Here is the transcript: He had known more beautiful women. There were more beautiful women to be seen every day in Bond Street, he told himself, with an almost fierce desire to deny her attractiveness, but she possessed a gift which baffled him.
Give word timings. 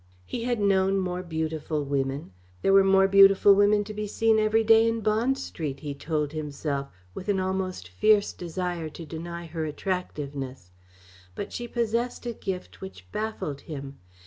He 0.25 0.45
had 0.45 0.59
known 0.59 0.97
more 0.97 1.21
beautiful 1.21 1.85
women. 1.85 2.31
There 2.63 2.73
were 2.73 2.83
more 2.83 3.07
beautiful 3.07 3.53
women 3.53 3.83
to 3.83 3.93
be 3.93 4.07
seen 4.07 4.39
every 4.39 4.63
day 4.63 4.87
in 4.87 5.01
Bond 5.01 5.37
Street, 5.37 5.81
he 5.81 5.93
told 5.93 6.31
himself, 6.31 6.89
with 7.13 7.29
an 7.29 7.39
almost 7.39 7.87
fierce 7.87 8.33
desire 8.33 8.89
to 8.89 9.05
deny 9.05 9.45
her 9.45 9.63
attractiveness, 9.63 10.71
but 11.35 11.53
she 11.53 11.67
possessed 11.67 12.25
a 12.25 12.33
gift 12.33 12.81
which 12.81 13.11
baffled 13.11 13.61
him. 13.61 13.99